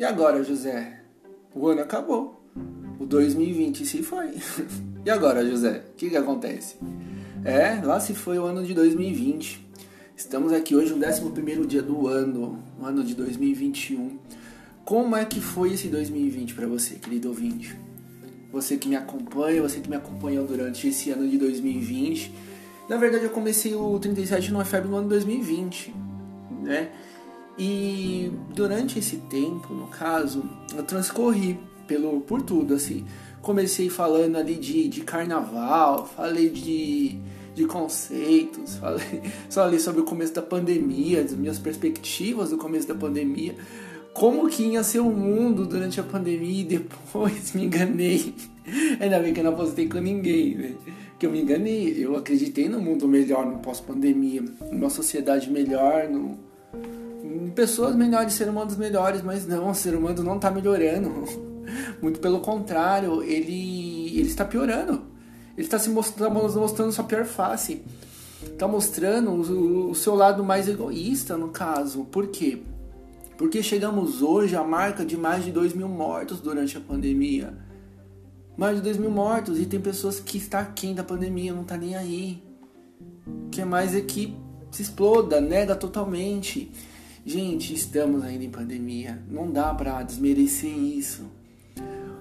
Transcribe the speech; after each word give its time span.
E 0.00 0.04
agora, 0.04 0.42
José? 0.42 0.98
O 1.54 1.68
ano 1.68 1.82
acabou. 1.82 2.42
O 2.98 3.04
2020 3.04 3.84
se 3.84 4.02
foi. 4.02 4.30
e 5.04 5.10
agora, 5.10 5.44
José? 5.44 5.84
O 5.90 5.94
que, 5.94 6.08
que 6.08 6.16
acontece? 6.16 6.76
É, 7.44 7.84
lá 7.84 8.00
se 8.00 8.14
foi 8.14 8.38
o 8.38 8.46
ano 8.46 8.64
de 8.64 8.72
2020. 8.72 9.68
Estamos 10.16 10.54
aqui 10.54 10.74
hoje 10.74 10.94
no 10.94 11.06
11 11.06 11.66
dia 11.66 11.82
do 11.82 12.08
ano, 12.08 12.64
o 12.80 12.86
ano 12.86 13.04
de 13.04 13.14
2021. 13.14 14.18
Como 14.86 15.14
é 15.14 15.22
que 15.26 15.38
foi 15.38 15.74
esse 15.74 15.88
2020 15.88 16.54
para 16.54 16.66
você, 16.66 16.94
querido 16.94 17.28
ouvinte? 17.28 17.78
Você 18.50 18.78
que 18.78 18.88
me 18.88 18.96
acompanha, 18.96 19.60
você 19.60 19.80
que 19.80 19.90
me 19.90 19.96
acompanhou 19.96 20.46
durante 20.46 20.88
esse 20.88 21.10
ano 21.10 21.28
de 21.28 21.36
2020. 21.36 22.32
Na 22.88 22.96
verdade, 22.96 23.24
eu 23.24 23.30
comecei 23.30 23.74
o 23.74 23.98
37 23.98 24.50
no 24.50 24.64
FEB 24.64 24.88
no 24.88 24.96
ano 24.96 25.10
2020, 25.10 25.94
né? 26.62 26.90
E 27.58 28.30
durante 28.54 28.98
esse 28.98 29.16
tempo, 29.16 29.74
no 29.74 29.86
caso, 29.88 30.44
eu 30.74 30.82
transcorri 30.82 31.58
pelo, 31.86 32.20
por 32.20 32.42
tudo, 32.42 32.74
assim. 32.74 33.04
Comecei 33.42 33.88
falando 33.88 34.36
ali 34.36 34.54
de, 34.54 34.88
de 34.88 35.00
carnaval, 35.00 36.06
falei 36.06 36.48
de, 36.48 37.18
de 37.54 37.64
conceitos, 37.64 38.76
falei, 38.80 39.22
falei 39.50 39.78
sobre 39.78 40.00
o 40.00 40.04
começo 40.04 40.34
da 40.34 40.42
pandemia, 40.42 41.22
as 41.22 41.32
minhas 41.32 41.58
perspectivas 41.58 42.50
do 42.50 42.58
começo 42.58 42.86
da 42.86 42.94
pandemia, 42.94 43.54
como 44.12 44.48
que 44.48 44.62
ia 44.62 44.82
ser 44.82 45.00
o 45.00 45.10
mundo 45.10 45.66
durante 45.66 46.00
a 46.00 46.02
pandemia 46.02 46.62
e 46.62 46.64
depois 46.64 47.52
me 47.54 47.64
enganei. 47.64 48.34
Ainda 49.00 49.18
bem 49.18 49.32
que 49.32 49.40
eu 49.40 49.44
não 49.44 49.54
postei 49.54 49.88
com 49.88 49.98
ninguém, 49.98 50.54
né? 50.54 50.74
Que 51.18 51.26
eu 51.26 51.30
me 51.30 51.40
enganei. 51.40 51.94
Eu 51.98 52.16
acreditei 52.16 52.68
no 52.68 52.80
mundo 52.80 53.08
melhor 53.08 53.44
no 53.46 53.58
pós-pandemia, 53.58 54.44
numa 54.70 54.90
sociedade 54.90 55.50
melhor, 55.50 56.08
no, 56.08 56.38
pessoas 57.54 57.94
melhores, 57.94 58.34
ser 58.34 58.48
humanos 58.48 58.76
melhores, 58.76 59.22
mas 59.22 59.46
não, 59.46 59.70
o 59.70 59.74
ser 59.74 59.94
humano 59.94 60.22
não 60.22 60.36
está 60.36 60.50
melhorando. 60.50 61.24
Muito 62.00 62.20
pelo 62.20 62.40
contrário, 62.40 63.22
ele, 63.22 64.18
ele 64.18 64.28
está 64.28 64.44
piorando. 64.44 65.02
Ele 65.56 65.66
está 65.66 65.78
se 65.78 65.90
mostrando, 65.90 66.34
mostrando 66.58 66.92
sua 66.92 67.04
pior 67.04 67.24
face. 67.24 67.82
Está 68.42 68.66
mostrando 68.66 69.30
o, 69.30 69.90
o 69.90 69.94
seu 69.94 70.14
lado 70.14 70.42
mais 70.42 70.68
egoísta, 70.68 71.36
no 71.36 71.48
caso. 71.48 72.04
Por 72.04 72.28
quê? 72.28 72.62
Porque 73.36 73.62
chegamos 73.62 74.22
hoje 74.22 74.56
à 74.56 74.62
marca 74.62 75.04
de 75.04 75.16
mais 75.16 75.44
de 75.44 75.52
2 75.52 75.74
mil 75.74 75.88
mortos 75.88 76.40
durante 76.40 76.76
a 76.76 76.80
pandemia. 76.80 77.54
Mais 78.56 78.76
de 78.76 78.82
2 78.82 78.98
mil 78.98 79.10
mortos 79.10 79.58
e 79.58 79.66
tem 79.66 79.80
pessoas 79.80 80.20
que 80.20 80.38
estão 80.38 80.60
aquém 80.60 80.94
da 80.94 81.02
pandemia, 81.02 81.52
não 81.52 81.64
tá 81.64 81.76
nem 81.76 81.96
aí. 81.96 82.42
O 83.26 83.48
que 83.50 83.64
mais 83.64 83.94
é 83.94 84.00
que 84.00 84.36
se 84.70 84.82
exploda, 84.82 85.40
nega 85.40 85.74
totalmente. 85.74 86.70
Gente, 87.32 87.72
estamos 87.72 88.24
ainda 88.24 88.42
em 88.42 88.50
pandemia, 88.50 89.22
não 89.30 89.48
dá 89.48 89.72
para 89.72 90.02
desmerecer 90.02 90.76
isso. 90.76 91.22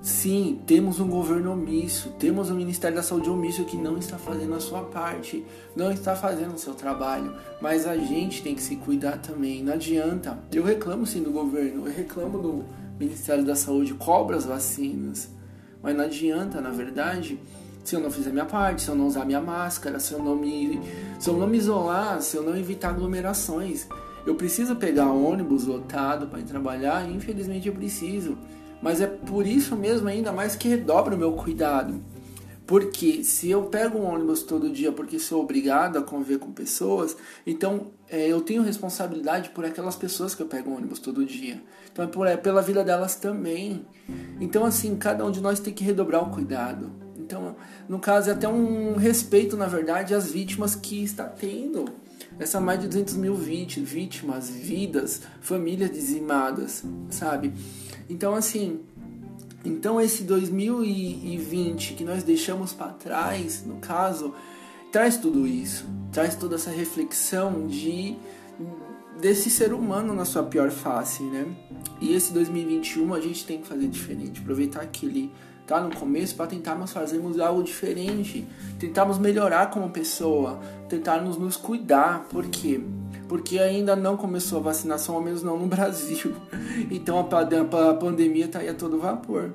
Sim, 0.00 0.60
temos 0.64 1.00
um 1.00 1.08
governo 1.08 1.54
omisso, 1.54 2.10
temos 2.20 2.50
um 2.50 2.54
Ministério 2.54 2.96
da 2.96 3.02
Saúde 3.02 3.28
omisso 3.28 3.64
que 3.64 3.76
não 3.76 3.98
está 3.98 4.16
fazendo 4.16 4.54
a 4.54 4.60
sua 4.60 4.82
parte, 4.82 5.44
não 5.74 5.90
está 5.90 6.14
fazendo 6.14 6.54
o 6.54 6.58
seu 6.58 6.74
trabalho, 6.74 7.34
mas 7.60 7.84
a 7.84 7.96
gente 7.96 8.44
tem 8.44 8.54
que 8.54 8.62
se 8.62 8.76
cuidar 8.76 9.16
também. 9.16 9.60
Não 9.64 9.72
adianta. 9.72 10.38
Eu 10.52 10.62
reclamo 10.62 11.04
sim 11.04 11.20
do 11.20 11.32
governo, 11.32 11.88
eu 11.88 11.92
reclamo 11.92 12.38
do 12.38 12.64
Ministério 12.96 13.44
da 13.44 13.56
Saúde, 13.56 13.94
cobra 13.94 14.36
as 14.36 14.44
vacinas, 14.44 15.28
mas 15.82 15.96
não 15.96 16.04
adianta, 16.04 16.60
na 16.60 16.70
verdade, 16.70 17.40
se 17.82 17.96
eu 17.96 18.00
não 18.00 18.08
fizer 18.08 18.30
minha 18.30 18.46
parte, 18.46 18.82
se 18.82 18.88
eu 18.88 18.94
não 18.94 19.08
usar 19.08 19.24
minha 19.24 19.40
máscara, 19.40 19.98
se 19.98 20.12
eu 20.12 20.22
não 20.22 20.36
me, 20.36 20.80
se 21.18 21.28
eu 21.28 21.36
não 21.36 21.48
me 21.48 21.58
isolar, 21.58 22.22
se 22.22 22.36
eu 22.36 22.44
não 22.44 22.56
evitar 22.56 22.90
aglomerações. 22.90 23.88
Eu 24.26 24.34
preciso 24.34 24.76
pegar 24.76 25.10
ônibus 25.10 25.64
lotado 25.64 26.26
para 26.26 26.40
ir 26.40 26.44
trabalhar, 26.44 27.08
infelizmente 27.10 27.68
eu 27.68 27.74
preciso. 27.74 28.38
Mas 28.80 29.00
é 29.00 29.06
por 29.06 29.46
isso 29.46 29.76
mesmo 29.76 30.08
ainda 30.08 30.32
mais 30.32 30.56
que 30.56 30.68
redobra 30.68 31.14
o 31.14 31.18
meu 31.18 31.32
cuidado. 31.32 32.00
Porque 32.66 33.24
se 33.24 33.50
eu 33.50 33.64
pego 33.64 33.98
um 33.98 34.04
ônibus 34.04 34.42
todo 34.42 34.70
dia 34.70 34.92
porque 34.92 35.18
sou 35.18 35.42
obrigado 35.42 35.98
a 35.98 36.02
conviver 36.02 36.38
com 36.38 36.52
pessoas, 36.52 37.16
então 37.46 37.88
é, 38.08 38.28
eu 38.28 38.40
tenho 38.40 38.62
responsabilidade 38.62 39.50
por 39.50 39.64
aquelas 39.64 39.96
pessoas 39.96 40.34
que 40.34 40.42
eu 40.42 40.46
pego 40.46 40.70
um 40.70 40.76
ônibus 40.76 41.00
todo 41.00 41.24
dia. 41.24 41.62
Então 41.92 42.04
é, 42.04 42.08
por, 42.08 42.26
é 42.26 42.36
pela 42.36 42.62
vida 42.62 42.84
delas 42.84 43.16
também. 43.16 43.84
Então 44.40 44.64
assim, 44.64 44.96
cada 44.96 45.24
um 45.24 45.30
de 45.30 45.40
nós 45.40 45.60
tem 45.60 45.74
que 45.74 45.84
redobrar 45.84 46.22
o 46.22 46.30
cuidado. 46.30 47.02
Então, 47.18 47.56
no 47.88 47.98
caso, 47.98 48.30
é 48.30 48.32
até 48.32 48.48
um 48.48 48.96
respeito, 48.96 49.56
na 49.56 49.66
verdade, 49.66 50.14
às 50.14 50.30
vítimas 50.30 50.74
que 50.74 51.02
está 51.02 51.24
tendo. 51.24 51.86
Essa 52.38 52.60
mais 52.60 52.80
de 52.80 52.88
200 52.88 53.14
mil 53.14 53.34
vítimas, 53.34 54.48
vidas, 54.48 55.22
famílias 55.40 55.90
dizimadas, 55.90 56.82
sabe? 57.10 57.52
Então, 58.08 58.34
assim, 58.34 58.80
então 59.64 60.00
esse 60.00 60.24
2020 60.24 61.94
que 61.94 62.04
nós 62.04 62.22
deixamos 62.22 62.72
para 62.72 62.88
trás, 62.88 63.64
no 63.64 63.76
caso, 63.76 64.34
traz 64.90 65.16
tudo 65.16 65.46
isso, 65.46 65.86
traz 66.10 66.34
toda 66.34 66.56
essa 66.56 66.70
reflexão 66.70 67.66
de 67.66 68.16
desse 69.20 69.50
ser 69.50 69.72
humano 69.72 70.14
na 70.14 70.24
sua 70.24 70.42
pior 70.42 70.70
face, 70.70 71.22
né? 71.22 71.46
E 72.00 72.12
esse 72.12 72.32
2021 72.32 73.14
a 73.14 73.20
gente 73.20 73.46
tem 73.46 73.60
que 73.60 73.68
fazer 73.68 73.86
diferente, 73.86 74.40
aproveitar 74.40 74.84
que 74.86 75.06
ele 75.06 75.30
tá 75.80 75.88
no 75.88 75.96
começo 75.96 76.34
para 76.34 76.46
tentarmos 76.46 76.92
fazermos 76.92 77.38
algo 77.40 77.62
diferente, 77.62 78.46
tentarmos 78.78 79.18
melhorar 79.18 79.70
como 79.70 79.90
pessoa, 79.90 80.60
tentarmos 80.88 81.36
nos 81.38 81.56
cuidar, 81.56 82.26
por 82.28 82.46
quê? 82.46 82.80
porque 83.32 83.58
ainda 83.58 83.96
não 83.96 84.14
começou 84.14 84.58
a 84.58 84.62
vacinação, 84.62 85.14
ao 85.14 85.22
menos 85.22 85.42
não 85.42 85.58
no 85.58 85.64
Brasil. 85.66 86.34
Então 86.90 87.18
a, 87.18 87.94
pandemia 87.94 88.44
está 88.44 88.58
aí 88.58 88.68
a 88.68 88.74
todo 88.74 88.98
vapor. 88.98 89.54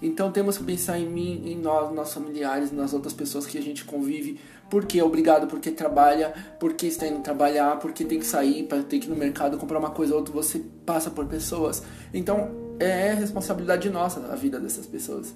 Então 0.00 0.30
temos 0.30 0.56
que 0.56 0.62
pensar 0.62 0.96
em 0.96 1.08
mim, 1.08 1.42
em 1.44 1.56
nós, 1.56 1.92
nossos 1.92 2.14
familiares, 2.14 2.70
nas 2.70 2.94
outras 2.94 3.12
pessoas 3.12 3.48
que 3.48 3.58
a 3.58 3.60
gente 3.60 3.84
convive. 3.84 4.38
Porque 4.70 5.00
é 5.00 5.02
obrigado, 5.02 5.48
porque 5.48 5.72
trabalha, 5.72 6.32
porque 6.60 6.86
está 6.86 7.04
indo 7.04 7.18
trabalhar, 7.18 7.80
porque 7.80 8.04
tem 8.04 8.20
que 8.20 8.24
sair, 8.24 8.62
para 8.62 8.80
ter 8.84 9.00
que 9.00 9.08
ir 9.08 9.10
no 9.10 9.16
mercado 9.16 9.58
comprar 9.58 9.80
uma 9.80 9.90
coisa 9.90 10.12
ou 10.12 10.20
outra, 10.20 10.32
você 10.32 10.62
passa 10.86 11.10
por 11.10 11.26
pessoas. 11.26 11.82
Então 12.14 12.69
é 12.86 13.12
responsabilidade 13.14 13.88
nossa 13.90 14.20
a 14.32 14.34
vida 14.34 14.58
dessas 14.58 14.86
pessoas. 14.86 15.34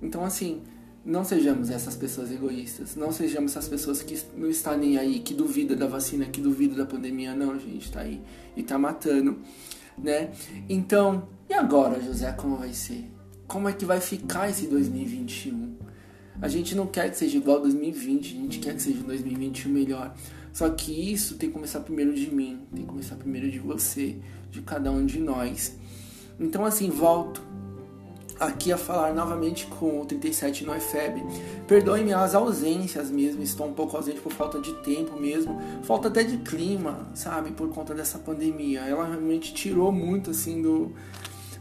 Então 0.00 0.24
assim, 0.24 0.62
não 1.04 1.24
sejamos 1.24 1.70
essas 1.70 1.96
pessoas 1.96 2.30
egoístas, 2.30 2.94
não 2.94 3.10
sejamos 3.10 3.52
essas 3.52 3.68
pessoas 3.68 4.02
que 4.02 4.18
não 4.36 4.48
estão 4.48 4.76
nem 4.76 4.98
aí, 4.98 5.20
que 5.20 5.34
duvida 5.34 5.74
da 5.74 5.86
vacina, 5.86 6.26
que 6.26 6.40
duvida 6.40 6.74
da 6.74 6.86
pandemia, 6.86 7.34
não, 7.34 7.58
gente, 7.58 7.90
tá 7.90 8.00
aí 8.00 8.20
e 8.56 8.62
tá 8.62 8.78
matando, 8.78 9.38
né? 9.96 10.30
Então, 10.68 11.28
e 11.48 11.54
agora, 11.54 12.00
José, 12.00 12.30
como 12.32 12.56
vai 12.56 12.72
ser? 12.72 13.10
Como 13.46 13.68
é 13.68 13.72
que 13.72 13.84
vai 13.84 14.00
ficar 14.00 14.48
esse 14.48 14.66
2021? 14.66 15.74
A 16.40 16.48
gente 16.48 16.74
não 16.74 16.86
quer 16.86 17.10
que 17.10 17.18
seja 17.18 17.36
igual 17.36 17.58
a 17.58 17.60
2020, 17.60 18.36
a 18.36 18.40
gente 18.40 18.58
quer 18.60 18.74
que 18.74 18.82
seja 18.82 19.02
2021 19.02 19.72
melhor. 19.72 20.14
Só 20.52 20.68
que 20.70 21.12
isso 21.12 21.36
tem 21.36 21.48
que 21.48 21.54
começar 21.54 21.80
primeiro 21.80 22.14
de 22.14 22.32
mim, 22.32 22.60
tem 22.74 22.82
que 22.82 22.88
começar 22.88 23.16
primeiro 23.16 23.50
de 23.50 23.58
você, 23.58 24.16
de 24.50 24.62
cada 24.62 24.90
um 24.90 25.04
de 25.04 25.18
nós. 25.20 25.76
Então, 26.40 26.64
assim, 26.64 26.88
volto 26.88 27.50
aqui 28.40 28.72
a 28.72 28.78
falar 28.78 29.12
novamente 29.14 29.66
com 29.66 30.00
o 30.00 30.06
37 30.06 30.64
no 30.64 30.74
EFEB. 30.74 31.22
Perdoe-me 31.68 32.14
as 32.14 32.34
ausências 32.34 33.10
mesmo, 33.10 33.42
estou 33.42 33.68
um 33.68 33.74
pouco 33.74 33.94
ausente 33.94 34.18
por 34.20 34.32
falta 34.32 34.58
de 34.58 34.72
tempo 34.76 35.20
mesmo, 35.20 35.60
falta 35.82 36.08
até 36.08 36.24
de 36.24 36.38
clima, 36.38 37.10
sabe, 37.14 37.50
por 37.50 37.68
conta 37.68 37.94
dessa 37.94 38.18
pandemia. 38.18 38.80
Ela 38.80 39.04
realmente 39.04 39.52
tirou 39.52 39.92
muito 39.92 40.30
assim 40.30 40.62
do 40.62 40.90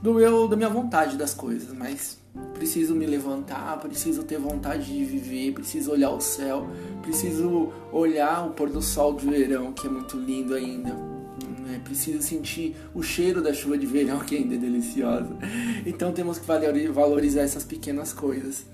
do 0.02 0.14
meu 0.14 0.48
da 0.48 0.56
minha 0.56 0.70
vontade 0.70 1.18
das 1.18 1.34
coisas, 1.34 1.74
mas 1.74 2.18
preciso 2.54 2.96
me 2.96 3.06
levantar, 3.06 3.78
preciso 3.80 4.24
ter 4.24 4.40
vontade 4.40 4.86
de 4.86 5.04
viver, 5.04 5.52
preciso 5.52 5.92
olhar 5.92 6.12
o 6.12 6.22
céu, 6.22 6.66
preciso 7.02 7.74
olhar 7.92 8.48
o 8.48 8.52
pôr 8.52 8.70
do 8.70 8.82
sol 8.82 9.14
de 9.16 9.28
verão, 9.30 9.74
que 9.74 9.88
é 9.88 9.90
muito 9.90 10.16
lindo 10.16 10.54
ainda 10.54 11.19
né? 11.70 11.80
Precisa 11.84 12.22
sentir 12.22 12.76
o 12.94 13.04
cheiro 13.04 13.42
da 13.42 13.54
chuva 13.54 13.78
de 13.78 13.86
verão, 13.86 14.20
que 14.20 14.36
ainda 14.36 14.56
é 14.56 14.58
deliciosa. 14.58 15.30
Então 15.86 16.12
temos 16.12 16.40
que 16.40 16.46
valorizar 16.92 17.42
essas 17.42 17.64
pequenas 17.64 18.12
coisas. 18.12 18.66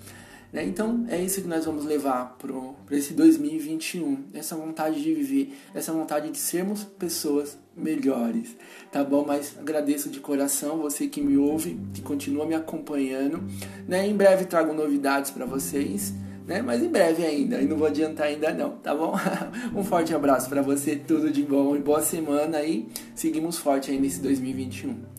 Né? 0.51 0.63
Então 0.63 1.05
é 1.09 1.21
isso 1.21 1.41
que 1.41 1.47
nós 1.47 1.65
vamos 1.65 1.83
levar 1.83 2.37
para 2.37 2.97
esse 2.97 3.13
2021. 3.13 4.25
Essa 4.33 4.55
vontade 4.55 5.03
de 5.03 5.13
viver, 5.13 5.53
essa 5.73 5.91
vontade 5.91 6.31
de 6.31 6.37
sermos 6.37 6.83
pessoas 6.83 7.57
melhores, 7.75 8.55
tá 8.89 9.03
bom? 9.03 9.25
Mas 9.27 9.57
agradeço 9.59 10.09
de 10.09 10.21
coração 10.21 10.77
você 10.77 11.07
que 11.07 11.19
me 11.19 11.35
ouve, 11.35 11.77
que 11.93 12.01
continua 12.01 12.45
me 12.45 12.55
acompanhando. 12.55 13.43
Né? 13.85 14.07
Em 14.07 14.15
breve 14.15 14.45
trago 14.45 14.73
novidades 14.73 15.29
para 15.29 15.45
vocês 15.45 16.13
né? 16.45 16.61
Mas 16.61 16.83
em 16.83 16.89
breve 16.89 17.25
ainda, 17.25 17.61
e 17.61 17.65
não 17.65 17.77
vou 17.77 17.87
adiantar 17.87 18.27
ainda 18.27 18.53
não, 18.53 18.71
tá 18.77 18.93
bom? 18.93 19.15
um 19.75 19.83
forte 19.83 20.13
abraço 20.13 20.49
para 20.49 20.61
você, 20.61 20.95
tudo 20.95 21.31
de 21.31 21.43
bom 21.43 21.75
e 21.75 21.79
boa 21.79 22.01
semana 22.01 22.57
aí. 22.57 22.87
Seguimos 23.15 23.57
forte 23.57 23.91
aí 23.91 23.99
nesse 23.99 24.21
2021. 24.21 25.14